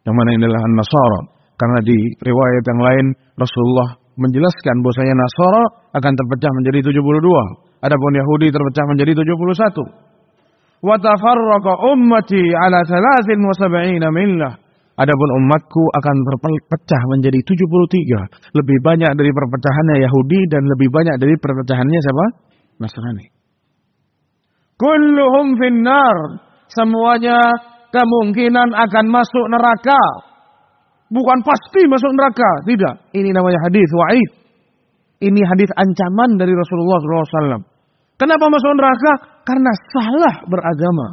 Yang 0.09 0.15
mana 0.17 0.29
inilah 0.33 0.61
An-Nasara. 0.65 1.36
Karena 1.57 1.79
di 1.81 1.97
riwayat 2.21 2.63
yang 2.69 2.81
lain 2.81 3.05
Rasulullah 3.33 3.97
menjelaskan 4.17 4.81
bahwasanya 4.85 5.13
Nasara 5.17 5.63
akan 5.97 6.13
terpecah 6.13 6.51
menjadi 6.53 6.89
72. 6.93 7.81
Adapun 7.81 8.11
Yahudi 8.13 8.53
terpecah 8.53 8.85
menjadi 8.89 9.11
71. 9.17 10.85
Wa 10.85 10.95
tafarraqa 11.01 11.73
ummati 11.93 12.53
ala 12.53 12.85
73 12.85 14.09
millah. 14.13 14.53
Adapun 14.97 15.29
umatku 15.41 15.83
akan 15.93 16.15
terpecah 16.25 17.01
menjadi 17.13 17.37
73. 17.41 18.53
Lebih 18.57 18.77
banyak 18.81 19.11
dari 19.13 19.29
perpecahannya 19.29 19.95
Yahudi 20.01 20.39
dan 20.49 20.65
lebih 20.65 20.89
banyak 20.89 21.21
dari 21.21 21.37
perpecahannya 21.37 21.99
siapa? 22.01 22.25
Nasrani. 22.81 23.25
Kulluhum 24.77 25.57
finnar. 25.57 26.17
Semuanya 26.69 27.41
kemungkinan 27.93 28.73
akan 28.73 29.05
masuk 29.09 29.45
neraka. 29.53 30.26
Bukan 31.07 31.39
pasti 31.43 31.87
masuk 31.87 32.11
neraka. 32.15 32.67
Tidak. 32.67 33.15
Ini 33.15 33.29
namanya 33.31 33.63
hadis 33.63 33.87
wa'id. 33.95 34.29
Ini 35.23 35.41
hadis 35.47 35.71
ancaman 35.73 36.35
dari 36.35 36.53
Rasulullah 36.53 36.99
SAW. 36.99 37.63
Kenapa 38.19 38.45
masuk 38.51 38.71
neraka? 38.75 39.11
Karena 39.47 39.71
salah 39.93 40.35
beragama. 40.45 41.07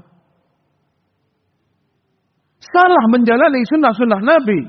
Salah 2.59 3.05
menjalani 3.13 3.63
sunnah-sunnah 3.71 4.21
Nabi. 4.25 4.61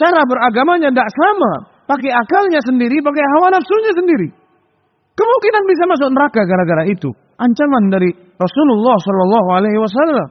Cara 0.00 0.22
beragamanya 0.24 0.88
tidak 0.90 1.10
sama. 1.12 1.52
Pakai 1.84 2.08
akalnya 2.14 2.60
sendiri, 2.64 3.04
pakai 3.04 3.24
hawa 3.36 3.52
nafsunya 3.52 3.92
sendiri. 3.92 4.28
Kemungkinan 5.12 5.62
bisa 5.68 5.84
masuk 5.92 6.08
neraka 6.08 6.40
gara-gara 6.48 6.88
itu. 6.88 7.10
Ancaman 7.36 7.92
dari 7.92 8.10
Rasulullah 8.40 8.96
Wasallam. 8.96 10.28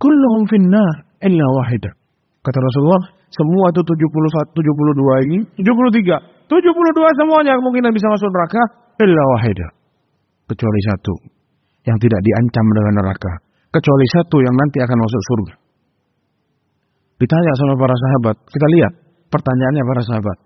Kulluhum 0.00 0.42
finnar 0.48 1.11
illa 1.22 1.46
wahidah. 1.62 1.92
Kata 2.42 2.58
Rasulullah, 2.58 3.02
semua 3.30 3.70
itu 3.70 3.80
71, 3.86 4.52
72 4.52 5.26
ini, 5.30 5.38
73. 5.62 6.50
72 6.50 7.18
semuanya 7.22 7.56
kemungkinan 7.56 7.94
bisa 7.94 8.10
masuk 8.10 8.28
neraka, 8.28 8.62
illa 9.00 9.22
wahidah. 9.38 9.70
Kecuali 10.50 10.80
satu, 10.90 11.14
yang 11.86 11.96
tidak 12.02 12.20
diancam 12.20 12.66
dengan 12.76 12.94
neraka. 13.00 13.32
Kecuali 13.72 14.06
satu 14.10 14.36
yang 14.42 14.52
nanti 14.52 14.78
akan 14.84 14.98
masuk 15.00 15.22
surga. 15.32 15.54
Ditanya 17.22 17.52
sama 17.56 17.78
para 17.78 17.94
sahabat, 17.94 18.36
kita 18.50 18.66
lihat 18.74 18.92
pertanyaannya 19.30 19.82
para 19.86 20.02
sahabat. 20.02 20.38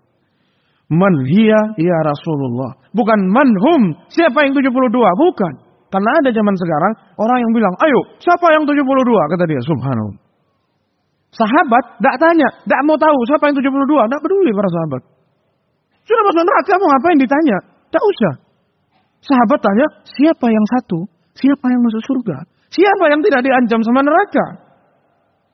Man 0.87 1.27
hiya 1.27 1.75
ya 1.75 1.97
Rasulullah. 2.07 2.79
Bukan 2.95 3.19
man 3.27 3.49
hum, 3.51 3.83
siapa 4.07 4.47
yang 4.47 4.55
72? 4.55 4.71
Bukan. 4.95 5.53
Karena 5.91 6.09
ada 6.23 6.29
zaman 6.31 6.55
sekarang 6.55 6.93
orang 7.19 7.37
yang 7.43 7.51
bilang, 7.51 7.73
ayo 7.83 7.99
siapa 8.23 8.55
yang 8.55 8.63
72? 8.63 8.87
Kata 9.35 9.43
dia, 9.43 9.59
subhanallah. 9.67 10.26
Sahabat 11.37 12.01
tidak 12.01 12.15
tanya, 12.17 12.47
tidak 12.65 12.81
mau 12.89 12.97
tahu 12.97 13.17
siapa 13.29 13.53
yang 13.53 13.55
72, 13.61 14.09
tidak 14.09 14.21
peduli 14.25 14.51
para 14.57 14.69
sahabat. 14.73 15.01
Sudah 16.01 16.23
masuk 16.25 16.43
neraka, 16.49 16.73
mau 16.81 16.89
ngapain 16.89 17.17
ditanya? 17.21 17.57
Tidak 17.93 18.03
usah. 18.03 18.33
Sahabat 19.21 19.59
tanya, 19.61 19.85
siapa 20.01 20.49
yang 20.49 20.65
satu? 20.65 21.05
Siapa 21.37 21.65
yang 21.69 21.81
masuk 21.85 22.01
surga? 22.09 22.37
Siapa 22.73 23.03
yang 23.13 23.21
tidak 23.21 23.45
diancam 23.45 23.79
sama 23.85 24.01
neraka? 24.01 24.45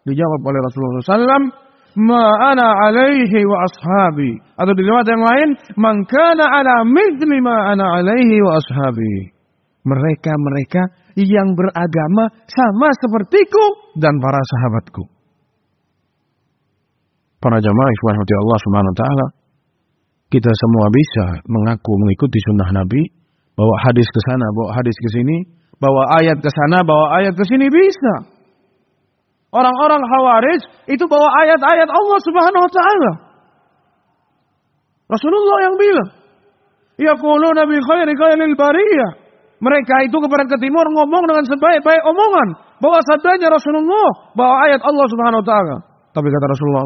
Dijawab 0.08 0.40
oleh 0.40 0.60
Rasulullah 0.64 1.04
SAW, 1.04 1.52
Ma'ana 1.94 2.90
alaihi 2.90 3.46
wa 3.46 3.70
ashabi. 3.70 4.40
Atau 4.58 4.74
di 4.74 4.82
lewat 4.82 5.06
yang 5.06 5.22
lain, 5.22 5.50
Man 5.78 6.02
kana 6.10 6.42
ala 6.42 6.82
mithli 6.88 7.38
ma'ana 7.38 8.02
alaihi 8.02 8.42
wa 8.42 8.58
ashabi. 8.58 9.30
Mereka-mereka 9.86 11.14
yang 11.20 11.54
beragama 11.54 12.34
sama 12.50 12.90
sepertiku 12.98 13.94
dan 14.00 14.18
para 14.18 14.42
sahabatku 14.42 15.23
para 17.44 17.60
jamaah 17.60 17.92
ikhwan 18.00 18.16
Allah 18.16 18.60
Subhanahu 18.64 18.94
wa 18.96 19.00
taala 19.04 19.26
kita 20.32 20.50
semua 20.50 20.88
bisa 20.90 21.26
mengaku 21.46 21.92
mengikuti 22.00 22.40
sunnah 22.48 22.72
Nabi 22.72 23.04
bawa 23.54 23.76
hadis 23.86 24.08
ke 24.08 24.20
sana 24.32 24.48
bawa 24.56 24.70
hadis 24.80 24.96
ke 24.96 25.10
sini 25.12 25.38
bawa 25.84 26.16
ayat 26.24 26.40
ke 26.40 26.50
sana 26.50 26.80
bawa 26.88 27.20
ayat 27.20 27.36
ke 27.36 27.44
sini 27.44 27.68
bisa. 27.68 28.34
Orang-orang 29.54 30.02
khawarij 30.02 30.62
itu 30.90 31.06
bawa 31.06 31.30
ayat-ayat 31.46 31.86
Allah 31.86 32.20
Subhanahu 32.26 32.64
wa 32.66 32.72
taala. 32.74 33.12
Rasulullah 35.14 35.58
yang 35.70 35.76
bilang 35.78 36.10
yaquluna 36.98 37.62
bi 37.70 37.78
khairi 37.78 38.14
khairil 38.18 38.56
bariyah. 38.58 39.12
Mereka 39.62 40.10
itu 40.10 40.18
kepada 40.20 40.44
ke 40.50 40.58
timur 40.58 40.84
ngomong 40.90 41.24
dengan 41.30 41.46
sebaik-baik 41.46 42.02
omongan. 42.02 42.58
Bahwa 42.82 43.00
sabdanya 43.06 43.54
Rasulullah 43.54 44.34
bawa 44.34 44.56
ayat 44.66 44.82
Allah 44.82 45.06
Subhanahu 45.06 45.46
wa 45.46 45.48
taala. 45.48 45.76
Tapi 46.18 46.28
kata 46.34 46.46
Rasulullah 46.50 46.84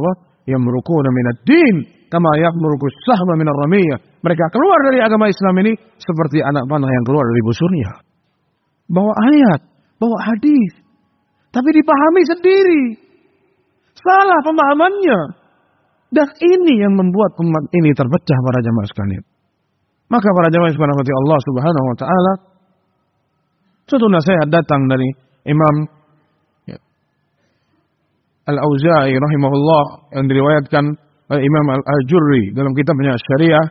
yamrukuna 0.48 1.12
minad 1.12 1.38
din 1.44 1.76
kama 2.08 2.40
yamruku 2.40 2.88
sahma 3.04 3.36
minar 3.36 3.56
ramiyah. 3.68 4.00
Mereka 4.24 4.46
keluar 4.52 4.80
dari 4.88 5.00
agama 5.04 5.28
Islam 5.28 5.56
ini 5.64 5.76
seperti 6.00 6.42
anak 6.42 6.66
panah 6.66 6.90
yang 6.90 7.06
keluar 7.06 7.24
dari 7.28 7.42
busurnya. 7.44 7.92
Bawa 8.88 9.14
ayat, 9.14 9.62
bawa 10.00 10.18
hadis. 10.32 10.74
Tapi 11.52 11.70
dipahami 11.76 12.22
sendiri. 12.24 12.84
Salah 14.00 14.40
pemahamannya. 14.44 15.20
Dan 16.08 16.28
ini 16.40 16.74
yang 16.80 16.96
membuat 16.96 17.36
umat 17.44 17.68
ini 17.76 17.92
terpecah 17.92 18.40
para 18.40 18.60
jamaah 18.64 18.88
sekalian. 18.88 19.24
Maka 20.08 20.28
para 20.32 20.48
jamaah 20.48 20.72
sekalian 20.72 20.96
Allah 20.96 21.40
Subhanahu 21.44 21.86
wa 21.92 21.98
taala 22.00 22.34
suatu 23.88 24.08
nasihat 24.08 24.48
datang 24.48 24.88
dari 24.88 25.08
Imam 25.44 25.97
Al-Auza'i 28.48 29.12
rahimahullah 29.12 29.84
yang 30.16 30.26
diriwayatkan 30.32 30.84
oleh 31.28 31.42
Imam 31.44 31.66
Al-Jurri 31.76 32.56
dalam 32.56 32.72
kitabnya 32.72 33.12
Syariah. 33.20 33.66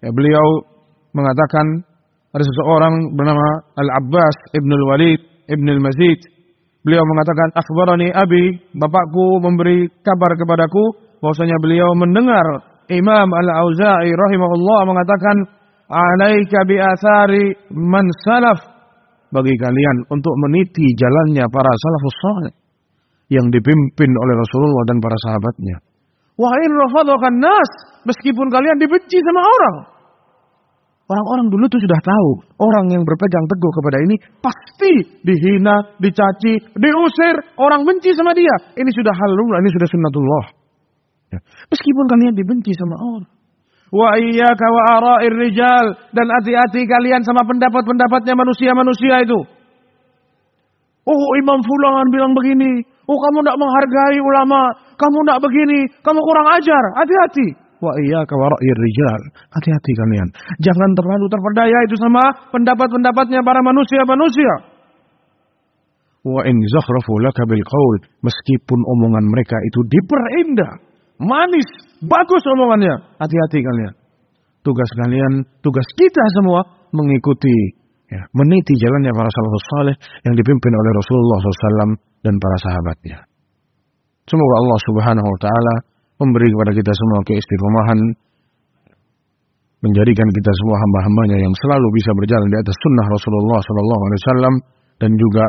Ya, 0.00 0.08
beliau 0.08 0.64
mengatakan 1.12 1.84
ada 2.32 2.44
seseorang 2.44 3.12
bernama 3.12 3.60
Al-Abbas 3.76 4.56
Ibn 4.56 4.70
Al-Walid 4.72 5.20
Ibn 5.52 5.66
Al-Mazid. 5.68 6.20
Beliau 6.80 7.02
mengatakan, 7.04 7.50
Akhbarani 7.60 8.08
Abi, 8.14 8.56
bapakku 8.72 9.42
memberi 9.42 9.90
kabar 10.00 10.32
kepadaku, 10.38 11.18
bahwasanya 11.20 11.58
beliau 11.60 11.92
mendengar 11.98 12.46
Imam 12.88 13.26
Al-Auza'i 13.26 14.14
rahimahullah 14.14 14.80
mengatakan, 14.86 15.36
Alaika 15.92 16.64
bi 16.64 16.80
athari 16.80 17.52
man 17.74 18.06
salaf. 18.24 18.58
Bagi 19.28 19.52
kalian 19.58 20.08
untuk 20.08 20.32
meniti 20.46 20.86
jalannya 20.94 21.44
para 21.50 21.70
salafus 21.74 22.18
salih 22.22 22.65
yang 23.32 23.46
dipimpin 23.50 24.10
oleh 24.10 24.34
Rasulullah 24.38 24.84
dan 24.86 24.98
para 25.02 25.16
sahabatnya. 25.26 25.76
Wa 26.36 26.50
in 26.62 26.70
rafadakan 26.70 27.34
nas, 27.40 27.70
meskipun 28.04 28.46
kalian 28.52 28.76
dibenci 28.78 29.18
sama 29.24 29.42
orang. 29.42 29.76
Orang-orang 31.06 31.46
dulu 31.54 31.70
tuh 31.70 31.78
sudah 31.78 32.02
tahu, 32.02 32.30
orang 32.58 32.90
yang 32.90 33.06
berpegang 33.06 33.46
teguh 33.46 33.72
kepada 33.78 33.98
ini 34.02 34.18
pasti 34.42 34.92
dihina, 35.22 35.94
dicaci, 36.02 36.58
diusir, 36.74 37.34
orang 37.62 37.86
benci 37.86 38.10
sama 38.10 38.34
dia. 38.34 38.74
Ini 38.74 38.90
sudah 38.90 39.14
halul, 39.14 39.54
ini 39.62 39.70
sudah 39.70 39.86
sunnatullah. 39.86 40.44
Ya. 41.30 41.38
Meskipun 41.70 42.04
kalian 42.10 42.34
dibenci 42.34 42.74
sama 42.74 42.98
orang. 42.98 43.30
Wa 43.94 44.18
iyyaka 44.18 44.66
wa 44.66 44.82
ara'ir 44.98 45.36
rijal 45.46 45.86
dan 46.10 46.26
hati-hati 46.26 46.82
kalian 46.90 47.22
sama 47.22 47.46
pendapat-pendapatnya 47.46 48.34
manusia-manusia 48.34 49.22
itu. 49.22 49.38
Oh, 51.06 51.30
Imam 51.38 51.62
Fulan 51.62 52.10
bilang 52.10 52.34
begini, 52.34 52.82
Oh 53.06 53.18
kamu 53.22 53.38
tidak 53.46 53.58
menghargai 53.58 54.18
ulama, 54.18 54.60
kamu 54.98 55.18
tidak 55.22 55.40
begini, 55.46 55.80
kamu 56.02 56.18
kurang 56.18 56.48
ajar. 56.58 56.84
Hati-hati. 56.98 57.46
Wa 57.78 57.92
iya 58.02 58.24
kawara'ir 58.26 58.78
rijal. 58.82 59.22
Hati-hati 59.52 59.92
kalian. 59.94 60.28
Jangan 60.58 60.90
terlalu 60.96 61.26
terpedaya 61.30 61.78
itu 61.86 61.96
sama 62.00 62.24
pendapat-pendapatnya 62.50 63.44
para 63.46 63.60
manusia-manusia. 63.62 64.54
Wa 66.26 66.42
in 66.50 66.56
zakhrafu 66.72 67.12
laka 67.22 67.46
bil. 67.46 67.62
Meskipun 68.26 68.80
omongan 68.82 69.24
mereka 69.30 69.54
itu 69.70 69.86
diperindah. 69.86 70.72
Manis. 71.22 71.68
Bagus 72.02 72.42
omongannya. 72.58 73.22
Hati-hati 73.22 73.58
kalian. 73.62 73.94
Tugas 74.66 74.90
kalian, 74.98 75.46
tugas 75.62 75.86
kita 75.94 76.24
semua 76.42 76.66
mengikuti 76.90 77.54
ya, 78.10 78.18
meniti 78.34 78.74
jalannya 78.74 79.14
para 79.14 79.30
salafus 79.30 79.66
saleh 79.78 79.96
yang 80.26 80.34
dipimpin 80.34 80.72
oleh 80.74 80.90
Rasulullah 80.90 81.38
SAW 81.38 81.94
dan 82.25 82.37
para 82.37 82.57
sahabatnya. 82.61 83.19
Semoga 84.29 84.55
Allah 84.61 84.79
Subhanahu 84.87 85.27
Wa 85.27 85.39
Taala 85.41 85.75
memberi 86.21 86.47
kepada 86.53 86.71
kita 86.77 86.91
semua 86.93 87.19
keistiqomahan, 87.25 87.99
menjadikan 89.81 90.27
kita 90.29 90.51
semua 90.61 90.77
hamba-hambanya 90.77 91.37
yang 91.41 91.53
selalu 91.57 91.87
bisa 91.97 92.13
berjalan 92.13 92.47
di 92.53 92.57
atas 92.61 92.75
sunnah 92.77 93.05
Rasulullah 93.09 93.59
SAW 93.65 94.55
dan 95.01 95.11
juga 95.17 95.45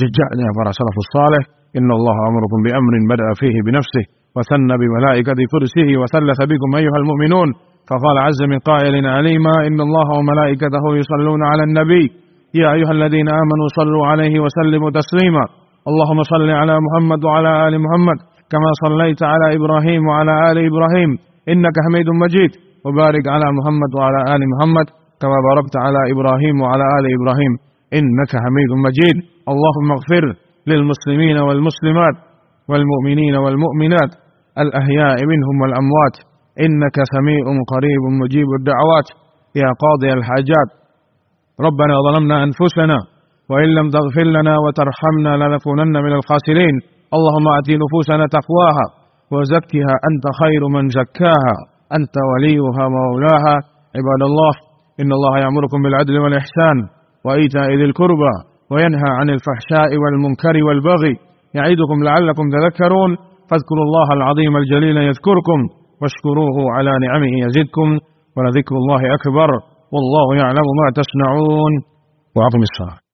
jejaknya 0.00 0.48
para 0.56 0.72
salafus 0.72 1.10
saleh. 1.12 1.42
Inna 1.76 1.92
Allah 1.92 2.16
amurukum 2.30 2.58
bi 2.64 2.70
amrin 2.72 3.04
bada'a 3.10 3.34
fihi 3.36 3.58
bi 3.66 3.74
nafsih 3.74 4.04
wa 4.32 4.40
sanna 4.46 4.78
bi 4.78 4.86
malaikati 4.88 5.44
kursihi 5.50 5.98
wa 5.98 6.06
sallatha 6.08 6.48
bikum 6.48 6.70
ayyuhal 6.74 7.06
mu'minun 7.06 7.50
فقال 7.84 8.16
عز 8.18 8.40
من 8.48 8.58
قائل 8.58 9.06
عليما 9.06 9.54
إن 9.68 9.76
الله 9.80 10.06
وملائكته 10.18 10.84
يصلون 11.00 11.40
على 11.44 11.62
النبي 11.68 12.04
يا 12.54 12.72
أيها 12.72 12.92
الذين 12.96 13.28
آمنوا 13.28 13.68
صلوا 13.76 14.06
عليه 14.06 14.40
وسلموا 14.40 14.90
تسليما 14.90 15.44
اللهم 15.89 16.19
صل 16.33 16.49
على 16.61 16.75
محمد 16.85 17.21
وعلى 17.25 17.51
آل 17.67 17.73
محمد 17.85 18.17
كما 18.51 18.69
صليت 18.83 19.21
على 19.31 19.47
إبراهيم 19.57 20.01
وعلى 20.07 20.33
آل 20.49 20.57
إبراهيم. 20.69 21.11
إنك 21.51 21.75
حميد 21.85 22.07
مجيد. 22.23 22.51
وبارك 22.85 23.25
على 23.35 23.47
محمد 23.57 23.91
وعلى 23.97 24.19
آل 24.35 24.41
محمد 24.53 24.87
كما 25.21 25.37
باركت 25.47 25.75
على 25.85 26.01
إبراهيم 26.13 26.55
وعلى 26.63 26.85
آل 26.97 27.05
إبراهيم. 27.17 27.53
إنك 27.99 28.31
حميد 28.43 28.71
مجيد. 28.85 29.17
اللهم 29.51 29.87
اغفر 29.97 30.23
للمسلمين 30.71 31.37
والمسلمات 31.47 32.15
والمؤمنين 32.69 33.35
والمؤمنات 33.43 34.11
الأحياء 34.63 35.17
منهم 35.31 35.55
والأموات. 35.61 36.15
إنك 36.65 36.97
سميع 37.15 37.43
قريب 37.73 38.03
مجيب 38.21 38.49
الدعوات. 38.59 39.07
يا 39.61 39.69
قاضي 39.83 40.09
الحاجات. 40.17 40.69
ربنا 41.67 41.95
ظلمنا 42.07 42.35
أنفسنا 42.47 42.97
وإن 43.51 43.69
لم 43.77 43.87
تغفر 43.89 44.27
لنا 44.37 44.53
وترحمنا 44.63 45.31
لنكونن 45.41 45.95
من 46.05 46.13
الخاسرين. 46.19 46.75
اللهم 47.17 47.47
آت 47.57 47.69
نفوسنا 47.83 48.25
تقواها 48.37 48.85
وزكها 49.33 49.93
أنت 50.09 50.25
خير 50.41 50.61
من 50.75 50.83
زكاها. 50.99 51.55
أنت 51.97 52.15
وليها 52.29 52.83
مولاها 52.97 53.55
عباد 53.97 54.21
الله 54.29 54.53
إن 55.01 55.11
الله 55.17 55.33
يأمركم 55.45 55.79
بالعدل 55.83 56.15
والإحسان 56.19 56.77
وإيتاء 57.25 57.69
ذي 57.79 57.85
القربى 57.89 58.33
وينهى 58.71 59.09
عن 59.19 59.29
الفحشاء 59.29 59.89
والمنكر 60.01 60.55
والبغي. 60.67 61.15
يعيدكم 61.57 61.97
لعلكم 62.07 62.45
تذكرون. 62.55 63.11
فاذكروا 63.49 63.85
الله 63.87 64.07
العظيم 64.17 64.57
الجليل 64.57 64.97
يذكركم 64.97 65.59
واشكروه 66.01 66.57
على 66.75 66.91
نعمه 67.05 67.33
يزدكم 67.45 67.89
ولذكر 68.37 68.75
الله 68.81 69.01
أكبر. 69.17 69.49
والله 69.93 70.27
يعلم 70.41 70.67
ما 70.79 70.87
تصنعون. 70.99 71.73
وأقم 72.35 72.61
الصلاة. 72.69 73.08